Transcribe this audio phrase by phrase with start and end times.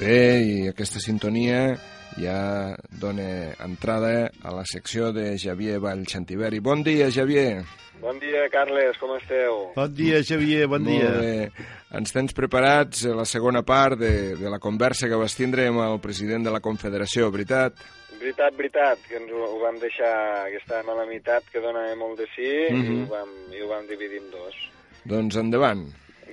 [0.00, 1.74] Bé, i aquesta sintonia
[2.16, 6.62] ja dona entrada a la secció de Javier Vallxantiveri.
[6.64, 7.60] Bon dia, Javier.
[8.00, 9.58] Bon dia, Carles, com esteu?
[9.74, 11.04] Bon dia, Xavier, bon dia.
[11.04, 11.68] Molt bé.
[12.00, 16.00] Ens tens preparats la segona part de, de la conversa que vas tindre amb el
[16.00, 17.76] president de la Confederació, veritat?
[18.16, 20.14] Veritat, veritat, que ens ho, ho vam deixar,
[20.48, 22.96] que estàvem a la meitat, que dona molt de sí, mm -hmm.
[22.96, 24.56] i, ho vam, i ho vam dividir en dos.
[25.04, 25.90] Doncs endavant.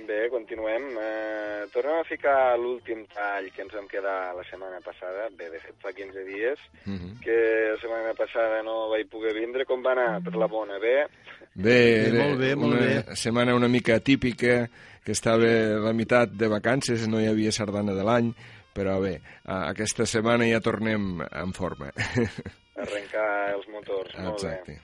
[0.08, 0.86] Bé, continuem.
[0.96, 5.60] Eh, tornem a ficar l'últim tall que ens vam quedar la setmana passada, bé, de
[5.60, 7.20] fet fa 15 dies, Mm -hmm.
[7.20, 7.36] que
[7.74, 9.66] la setmana passada no vaig poder vindre.
[9.66, 10.78] Com va anar per la bona?
[10.78, 11.06] Bé?
[11.54, 13.16] Bé, Bé, molt bé, molt una bé.
[13.16, 14.68] setmana una mica atípica,
[15.04, 18.32] que estava la meitat de vacances, no hi havia sardana de l'any,
[18.74, 21.90] però bé, a- aquesta setmana ja tornem en forma.
[22.76, 24.14] Arrencar els motors.
[24.18, 24.48] Molt bé.
[24.48, 24.80] Exacte.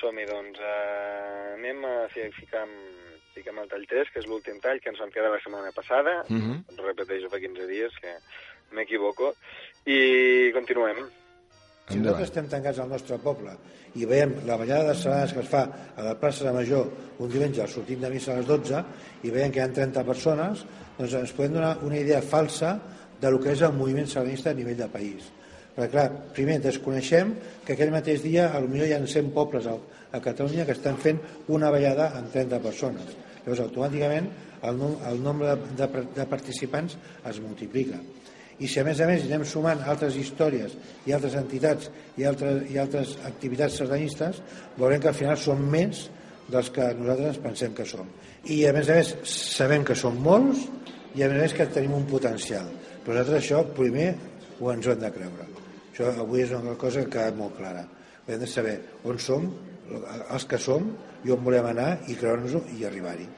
[0.00, 0.58] Som-hi, doncs.
[0.58, 4.92] Eh, anem a fi- ficar, amb- ficar el tall 3, que és l'últim tall que
[4.92, 6.24] ens vam quedar la setmana passada.
[6.28, 6.76] Mhm.
[6.82, 8.18] Repeteixo, fa 15 dies, que
[8.76, 9.34] m'equivoco.
[9.86, 11.08] I continuem.
[11.88, 13.54] Si nosaltres estem tancats al nostre poble
[13.96, 15.62] i veiem la ballada de sardanes que es fa
[15.96, 18.82] a la plaça de Major un diumenge al sortint de missa a les 12
[19.24, 20.66] i veiem que hi ha 30 persones,
[20.98, 22.74] doncs ens podem donar una idea falsa
[23.18, 25.30] de lo que és el moviment sardanista a nivell de país.
[25.78, 27.32] Perquè, clar, primer desconeixem
[27.64, 29.78] que aquell mateix dia potser hi ha 100 pobles a,
[30.12, 31.22] a Catalunya que estan fent
[31.54, 33.16] una ballada amb 30 persones.
[33.48, 34.28] Llavors, automàticament,
[34.68, 36.98] el, nom- el nombre de, de, participants
[37.30, 37.96] es multiplica.
[38.58, 40.74] I si a més a més anem sumant altres històries
[41.06, 44.40] i altres entitats i altres, i altres activitats sardanistes
[44.76, 46.08] veurem que al final són més
[46.50, 48.08] dels que nosaltres pensem que som.
[48.50, 50.66] I a més a més sabem que són molts
[51.14, 52.66] i a més a més que tenim un potencial.
[53.04, 54.10] Però nosaltres això primer
[54.58, 55.48] ho ens ho hem de creure.
[55.92, 57.86] Això avui és una cosa que és molt clara.
[58.26, 58.74] Hem de saber
[59.08, 59.46] on som
[59.88, 60.88] els que som
[61.24, 63.28] i on volem anar i creure'ns-ho i arribar-hi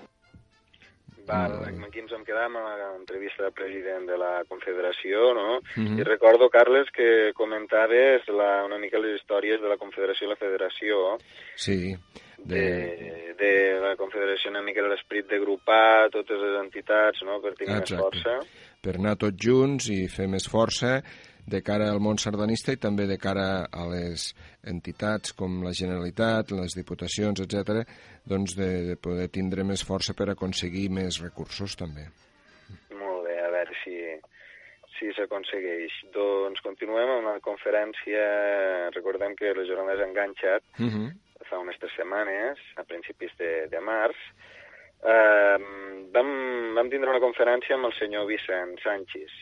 [1.30, 1.52] Val,
[1.86, 5.60] aquí ens vam quedar amb l'entrevista del president de la Confederació, no?
[5.76, 6.00] Mhm.
[6.00, 10.40] I recordo, Carles, que comentaves la, una mica les històries de la Confederació i la
[10.40, 11.18] Federació,
[11.54, 11.94] Sí,
[12.36, 12.64] de...
[12.64, 17.54] de, de la Confederació una mica de l'esperit de grupar totes les entitats, no?, per
[17.54, 18.02] tenir més Exacte.
[18.02, 18.38] força.
[18.82, 21.02] per anar tots junts i fer més força
[21.50, 24.30] de cara al món sardanista i també de cara a les
[24.72, 27.84] entitats com la Generalitat, les diputacions, etc,
[28.24, 32.06] doncs de, de poder tindre més força per aconseguir més recursos també.
[32.94, 33.96] Molt bé, a veure si
[35.00, 35.96] si s'aconsegueix.
[36.14, 38.22] Doncs continuem amb la conferència.
[38.92, 41.08] Recordem que les jornades han enganxat Uh -huh.
[41.48, 44.16] fa unes tres setmanes, a principis de, de març.
[45.02, 45.58] Eh,
[46.12, 46.28] vam,
[46.76, 49.32] vam tindre una conferència amb el senyor Vicent Sánchez.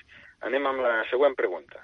[0.40, 1.82] Anem amb la següent pregunta.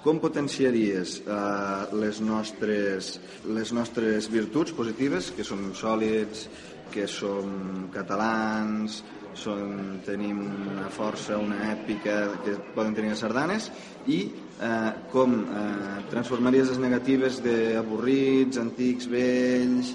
[0.00, 3.12] Com potenciaries eh, les, nostres,
[3.44, 6.46] les nostres virtuts positives, que som sòlids,
[6.90, 9.02] que som catalans,
[9.36, 13.68] som, tenim una força, una èpica que poden tenir les sardanes,
[14.08, 19.92] i eh, com eh, transformaries les negatives d'avorrits, antics, vells...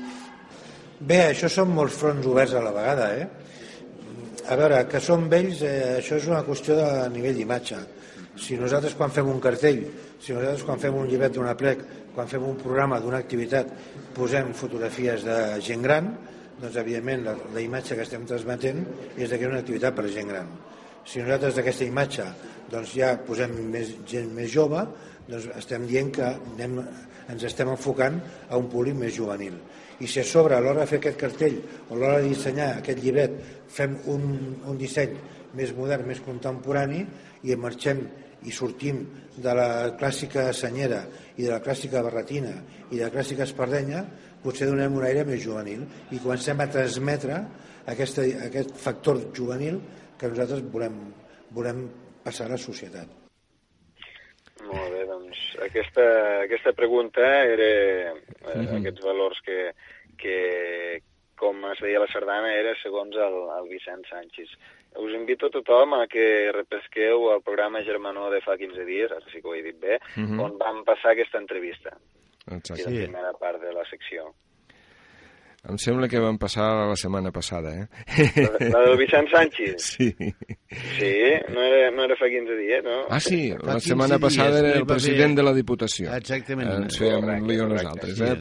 [0.95, 3.25] Bé, això són molts fronts oberts a la vegada, eh?
[4.47, 7.81] A veure, que són vells, eh, això és una qüestió de nivell d'imatge.
[8.35, 9.81] Si nosaltres quan fem un cartell,
[10.19, 11.83] si nosaltres quan fem un llibret d'una plec,
[12.15, 13.71] quan fem un programa d'una activitat,
[14.15, 16.11] posem fotografies de gent gran,
[16.59, 18.83] doncs evidentment la, la imatge que estem transmetent
[19.17, 20.51] és que és una activitat per gent gran.
[21.05, 22.27] Si nosaltres d'aquesta imatge
[22.71, 24.81] doncs ja posem més gent més jove,
[25.27, 26.79] doncs estem dient que anem,
[27.31, 28.19] ens estem enfocant
[28.49, 29.57] a un públic més juvenil.
[29.99, 31.59] I si a sobre a l'hora de fer aquest cartell
[31.89, 33.37] o a l'hora de dissenyar aquest llibret
[33.71, 34.25] fem un,
[34.67, 35.15] un disseny
[35.55, 37.05] més modern, més contemporani
[37.43, 38.03] i marxem
[38.45, 39.01] i sortim
[39.41, 41.01] de la clàssica senyera
[41.37, 42.53] i de la clàssica barretina
[42.91, 44.03] i de la clàssica espardenya,
[44.43, 47.39] potser donem un aire més juvenil i comencem a transmetre
[47.89, 49.79] aquesta, aquest factor juvenil
[50.19, 50.99] que nosaltres volem,
[51.51, 51.87] volem
[52.23, 53.09] passar a la societat.
[54.65, 56.05] Molt bé, doncs aquesta,
[56.45, 57.67] aquesta pregunta era
[58.13, 58.13] eh,
[58.55, 58.77] Mhm.
[58.79, 59.59] aquests valors que,
[60.17, 61.01] que,
[61.35, 64.49] com es veia la sardana, era segons el, el Vicent Sánchez.
[64.97, 69.25] Us invito a tothom a que repesqueu el programa Germanó de fa 15 dies, ara
[69.31, 70.39] sí que ho he dit bé, Mhm.
[70.39, 71.91] on vam passar aquesta entrevista,
[72.47, 72.83] i la Exacte.
[72.91, 74.33] Primera part de la secció.
[75.67, 77.87] Em sembla que van passar la setmana passada, eh?
[78.37, 79.75] La, la del Vicent Sánchez?
[79.97, 80.15] Sí.
[80.99, 81.13] Sí,
[81.49, 83.05] no era, no era fa 15 dies, no?
[83.09, 86.13] Ah, sí, la 15 setmana passada era el president de la Diputació.
[86.15, 86.69] Exactament.
[86.83, 88.35] Ens fèiem lío nosaltres, Sí, eh?
[88.35, 88.39] sí.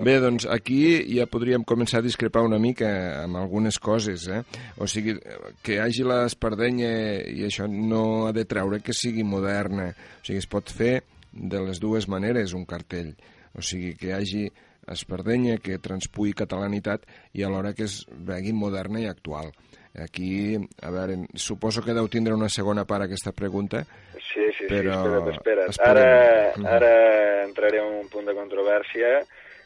[0.00, 0.80] Bé, doncs aquí
[1.14, 2.88] ja podríem començar a discrepar una mica
[3.22, 4.40] amb algunes coses, eh?
[4.82, 5.14] O sigui,
[5.62, 6.90] que hi hagi l'espardenya
[7.30, 9.92] i això no ha de treure que sigui moderna.
[9.94, 13.14] O sigui, es pot fer de les dues maneres un cartell.
[13.54, 14.44] O sigui, que hi hagi
[14.90, 19.52] espardenya, que transpui catalanitat i alhora que es vegui moderna i actual.
[19.94, 23.84] Aquí, a veure, suposo que deu tindre una segona part aquesta pregunta.
[24.18, 24.98] Sí, sí, però...
[25.06, 26.66] sí, espera't, espera't.
[26.66, 29.20] Ara, ara entraré en un punt de controvèrsia,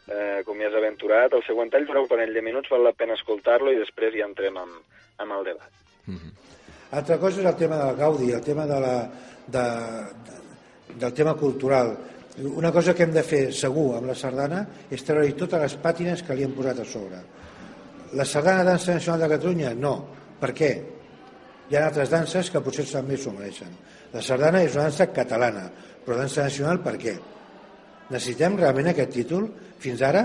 [0.09, 1.33] eh, com ja has aventurat.
[1.33, 4.27] El següent tall durà un parell de minuts, val la pena escoltar-lo i després ja
[4.29, 5.73] entrem amb, amb el debat.
[6.07, 6.33] Uh -huh.
[6.91, 9.11] Altra cosa és el tema de la Gaudi, el tema de la,
[9.47, 9.65] de,
[10.29, 11.97] de, del tema cultural.
[12.39, 16.23] Una cosa que hem de fer segur amb la sardana és treure-hi totes les pàtines
[16.23, 17.19] que li hem posat a sobre.
[18.13, 19.75] La sardana dansa nacional de Catalunya?
[19.75, 20.09] No.
[20.41, 20.71] Per què?
[21.69, 23.75] Hi ha altres danses que potser també s'ho mereixen.
[24.13, 25.71] La sardana és una dansa catalana,
[26.05, 27.19] però dansa nacional per què?
[28.09, 29.49] Necessitem realment aquest títol?
[29.79, 30.25] Fins ara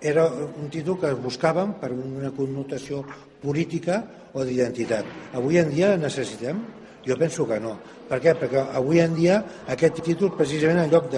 [0.00, 3.04] era un títol que buscàvem per una connotació
[3.42, 4.02] política
[4.34, 5.06] o d'identitat.
[5.38, 6.60] Avui en dia necessitem?
[7.06, 7.76] Jo penso que no.
[8.08, 8.34] Per què?
[8.36, 9.38] Perquè avui en dia
[9.70, 11.08] aquest títol, precisament en lloc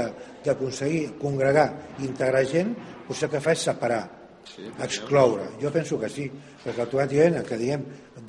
[0.45, 2.75] d'aconseguir congregar i integrar gent,
[3.09, 4.05] potser que fa és separar
[4.55, 5.51] sí, excloure.
[5.63, 6.27] Jo penso que sí,
[6.65, 7.85] perquè automàticament el que diguem,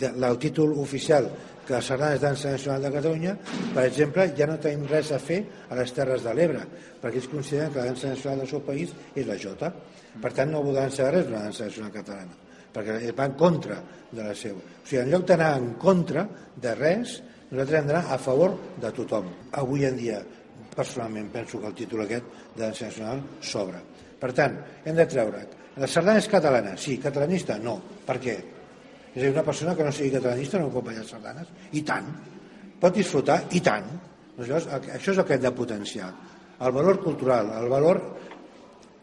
[0.10, 1.30] el títol oficial
[1.66, 3.34] que la sardana és dansa nacional de Catalunya,
[3.76, 6.64] per exemple, ja no tenim res a fer a les Terres de l'Ebre,
[7.02, 9.72] perquè ells consideren que la dansa nacional del seu país és la jota.
[10.22, 12.38] Per tant, no volen saber res d'una dansa nacional catalana,
[12.74, 13.80] perquè va en contra
[14.12, 14.60] de la seva.
[14.60, 16.26] O sigui, en lloc d'anar en contra
[16.56, 17.20] de res,
[17.52, 19.32] nosaltres hem d'anar a favor de tothom.
[19.62, 20.20] Avui en dia,
[20.76, 23.82] personalment, penso que el títol aquest de dansa nacional s'obre.
[24.22, 25.46] Per tant, hem de treure
[25.80, 26.98] la sardana és catalana, sí.
[27.00, 27.78] Catalanista, no.
[28.08, 28.36] Per què?
[29.12, 31.52] És a dir, una persona que no sigui catalanista no pot ballar sardanes.
[31.78, 32.10] I tant.
[32.82, 33.88] Pot disfrutar, i tant.
[34.36, 36.12] Doncs llavors, això és el que hem de potenciar.
[36.62, 38.02] El valor cultural, el valor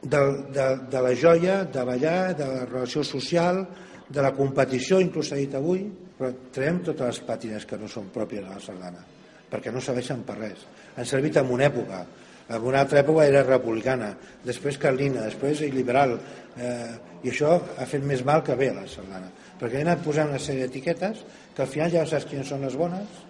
[0.03, 0.21] de,
[0.55, 3.65] de, de la joia, de ballar, de la relació social,
[4.09, 5.85] de la competició, inclús s'ha dit avui,
[6.19, 9.05] però traiem totes les pàtines que no són pròpies de la sardana,
[9.51, 10.65] perquè no serveixen per res.
[10.97, 12.01] Han servit en una època,
[12.49, 14.15] en una altra època era republicana,
[14.45, 16.17] després carlina, després liberal,
[16.57, 19.29] eh, i això ha fet més mal que bé a la sardana,
[19.61, 21.25] perquè han anat posant una sèrie d'etiquetes
[21.55, 23.25] que al final ja saps quines són les bones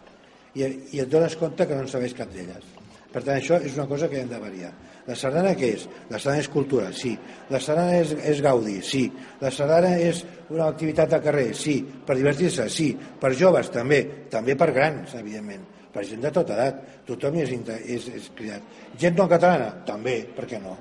[0.54, 2.74] i, i et dones compte que no en sabeix cap d'elles.
[3.08, 4.70] Per tant, això és una cosa que hem de variar.
[5.06, 5.86] La sardana què és?
[6.10, 7.14] La sardana és cultura, sí.
[7.48, 9.06] La sardana és, és gaudi, sí.
[9.40, 10.20] La sardana és
[10.52, 11.78] una activitat de carrer, sí.
[12.04, 12.90] Per divertir-se, sí.
[13.20, 14.02] Per joves, també.
[14.28, 18.76] També per grans, evidentment per gent de tota edat, tothom és, és, és criat.
[19.00, 19.70] Gent no catalana?
[19.88, 20.76] També, per què no?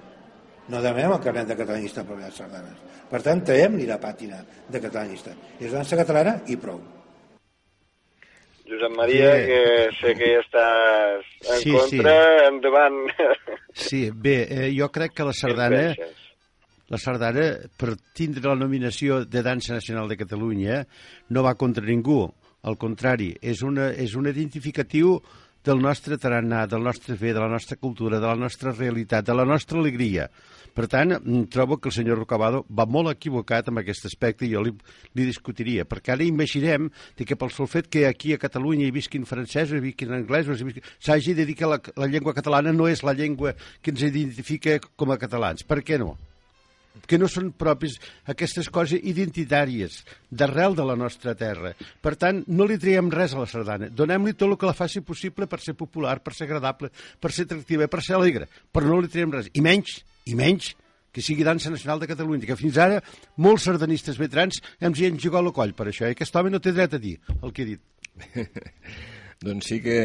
[0.67, 2.83] No demanem el carnet de catalanista per les sardanes.
[3.07, 5.31] Per tant, traiem-li la pàtina de catalanista.
[5.59, 6.81] És dansa catalana i prou.
[8.67, 9.45] Josep Maria, sí.
[9.47, 9.61] que
[9.95, 12.47] sé que ja estàs en sí, contra, sí.
[12.49, 12.97] endavant.
[13.77, 15.93] Sí, bé, eh, jo crec que la sardana,
[16.91, 17.45] la sardana,
[17.79, 20.81] per tindre la nominació de Dansa Nacional de Catalunya,
[21.31, 22.25] no va contra ningú
[22.67, 25.17] al contrari, és, una, és un identificatiu
[25.67, 29.35] del nostre tarannà, del nostre fer, de la nostra cultura, de la nostra realitat, de
[29.35, 30.29] la nostra alegria.
[30.77, 34.51] Per tant, mm, trobo que el senyor Rocabado va molt equivocat amb aquest aspecte i
[34.51, 34.71] jo li,
[35.17, 39.25] li discutiria, perquè ara imaginem que pel sol fet que aquí a Catalunya hi visquin
[39.25, 40.61] francesos, hi visquin anglesos,
[40.99, 44.79] s'hagi de dir que la, la llengua catalana no és la llengua que ens identifica
[44.95, 45.65] com a catalans.
[45.65, 46.15] Per què no?
[47.05, 47.97] Que no són propis
[48.31, 49.99] aquestes coses identitàries
[50.31, 51.73] d'arrel de la nostra terra.
[52.01, 53.91] Per tant, no li traiem res a la sardana.
[53.93, 57.47] Donem-li tot el que la faci possible per ser popular, per ser agradable, per ser
[57.47, 59.51] atractiva, per ser alegre, però no li traiem res.
[59.53, 60.73] I menys, i menys,
[61.17, 62.99] que sigui dansa nacional de Catalunya, que fins ara
[63.41, 66.61] molts sardanistes veterans ens hi han jugat el coll per això, i aquest home no
[66.61, 67.81] té dret a dir el que he dit.
[69.47, 69.97] doncs sí que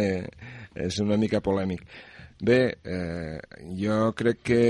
[0.72, 1.84] és una mica polèmic.
[2.42, 3.38] Bé, eh,
[3.78, 4.62] jo crec que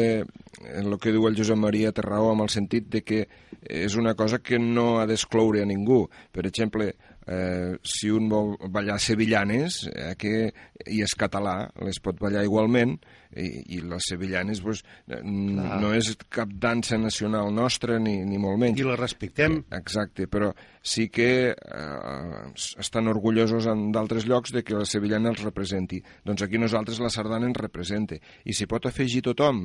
[0.77, 3.23] el que diu el Josep Maria té raó amb el sentit de que
[3.63, 6.03] és una cosa que no ha d'excloure a ningú.
[6.37, 6.91] Per exemple,
[7.27, 10.53] eh, si un vol ballar sevillanes eh, que,
[10.87, 12.97] i és català, les pot ballar igualment
[13.39, 14.83] i, i les sevillanes pues,
[15.25, 18.81] no és cap dansa nacional nostra ni, ni molt menys.
[18.83, 19.61] I la respectem.
[19.73, 20.51] Exacte, però
[20.83, 22.43] sí que eh,
[22.83, 26.03] estan orgullosos en d'altres llocs de que la sevillana els representi.
[26.27, 28.19] Doncs aquí nosaltres la sardana ens representa.
[28.45, 29.65] I s'hi pot afegir tothom.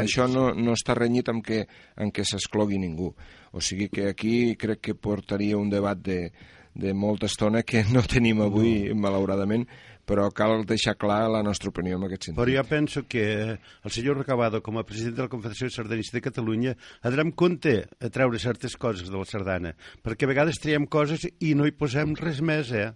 [0.00, 1.62] Això no, no està renyit amb que,
[2.00, 3.12] amb que s'esclogui ningú.
[3.54, 6.32] O sigui que aquí crec que portaria un debat de,
[6.74, 9.00] de molta estona que no tenim avui, no.
[9.06, 9.66] malauradament,
[10.04, 12.38] però cal deixar clar la nostra opinió en aquest sentit.
[12.40, 13.24] Però jo penso que
[13.56, 17.36] el senyor Recabado, com a president de la Confederació Sardanista de Catalunya, ha d'anar amb
[17.38, 21.66] compte a treure certes coses de la sardana, perquè a vegades traiem coses i no
[21.66, 22.90] hi posem res més, eh?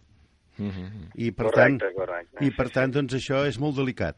[0.58, 1.10] Mm -hmm.
[1.14, 2.44] I per correcte, tant, correcte.
[2.44, 4.16] I per tant, doncs això és molt delicat.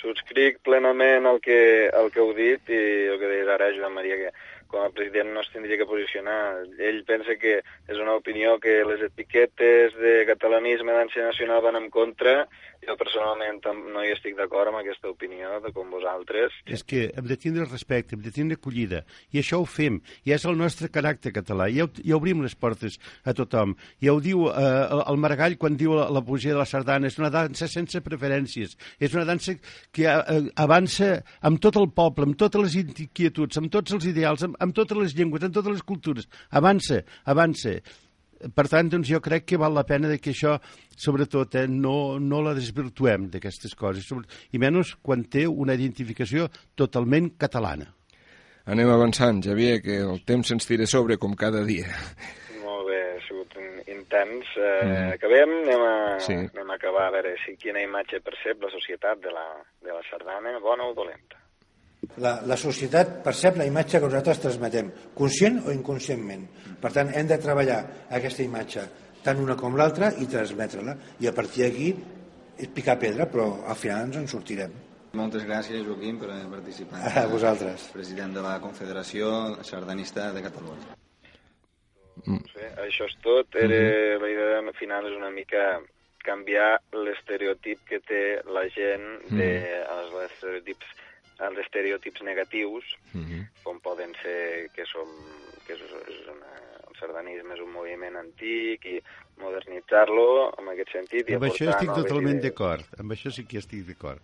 [0.00, 2.80] Subscric plenament el que, el que heu dit i
[3.12, 4.30] el que deies ara, Joan Maria, que
[4.70, 6.62] com a president no es tindria que posicionar.
[6.78, 11.90] Ell pensa que és una opinió que les etiquetes de catalanisme d'ànsia nacional van en
[11.90, 12.44] contra.
[12.80, 13.58] Jo personalment
[13.92, 16.54] no hi estic d'acord amb aquesta opinió de com vosaltres.
[16.64, 19.02] És que hem de tindre respecte, hem de tindre acollida,
[19.34, 22.96] i això ho fem, i és el nostre caràcter català, ja, ja obrim les portes
[23.28, 23.74] a tothom.
[24.00, 27.18] Ja ho diu eh, el Maragall quan diu la, la poesia de la sardana, és
[27.20, 29.58] una dansa sense preferències, és una dansa
[29.92, 31.12] que eh, avança
[31.44, 34.98] amb tot el poble, amb totes les inquietuds, amb tots els ideals, amb, amb totes
[34.98, 36.28] les llengües, amb totes les cultures.
[36.60, 37.78] Avança, avança.
[38.40, 40.54] Per tant, doncs, jo crec que val la pena de que això,
[40.96, 44.08] sobretot, eh, no, no la desvirtuem d'aquestes coses,
[44.52, 46.48] i menys quan té una identificació
[46.78, 47.90] totalment catalana.
[48.70, 51.90] Anem avançant, Javier, que el temps se'ns tira sobre com cada dia.
[52.62, 53.56] Molt bé, ha sigut
[53.88, 54.48] intens.
[54.56, 55.12] Eh, mm.
[55.18, 56.38] Acabem, anem a, sí.
[56.38, 59.46] anem a acabar a veure si quina imatge percep la societat de la,
[59.84, 61.39] de la sardana, bona o dolenta.
[62.24, 66.46] La, la societat percep la imatge que nosaltres transmetem, conscient o inconscientment.
[66.80, 67.80] Per tant, hem de treballar
[68.18, 68.86] aquesta imatge,
[69.24, 70.96] tant una com l'altra, i transmetre-la.
[71.20, 71.90] I a partir d'aquí
[72.60, 74.72] és picar pedra, però al final ens en sortirem.
[75.18, 77.06] Moltes gràcies, Joaquim, per haver participat.
[77.18, 77.88] A vosaltres.
[77.94, 79.30] President de la Confederació
[79.66, 80.96] Sardanista de Catalunya.
[82.24, 82.42] Mm.
[82.52, 83.56] Sí, això és tot.
[83.56, 84.20] Era, mm -hmm.
[84.22, 85.80] La idea final és una mica
[86.24, 89.92] canviar l'estereotip que té la gent de mm.
[89.96, 90.86] els estereotips
[91.48, 93.30] els estereotips negatius, uh mhm.
[93.30, 93.62] -huh.
[93.62, 95.08] com poden ser que som
[95.66, 96.50] que és, és una,
[96.88, 98.98] el sardanisme és un moviment antic i
[99.40, 101.30] modernitzar-lo en aquest sentit.
[101.30, 104.20] I amb això estic totalment d'acord, amb això sí que estic d'acord.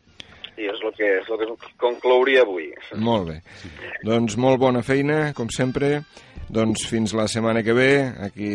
[0.57, 2.71] I és el que, és el que conclouria avui.
[2.97, 3.37] Molt bé.
[3.61, 3.69] Sí.
[4.09, 6.01] Doncs molt bona feina, com sempre.
[6.49, 7.91] Doncs fins la setmana que ve,
[8.25, 8.51] aquí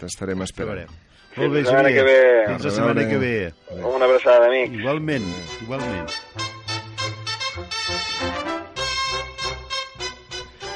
[0.00, 0.88] t'estarem esperant.
[1.36, 1.92] Molt bé, Javier.
[1.98, 2.18] Que ve.
[2.48, 3.36] Fins la setmana que ve.
[3.82, 4.80] Una abraçada, amics.
[4.80, 5.30] Igualment,
[5.66, 6.60] igualment.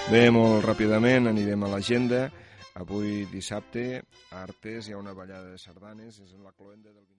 [0.07, 2.29] Bé, molt ràpidament anirem a l'agenda.
[2.79, 7.16] Avui dissabte a Artes hi ha una ballada de sardanes, és en la cloenda del